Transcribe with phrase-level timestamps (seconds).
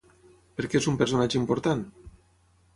[0.59, 1.87] Per què és un personatge important?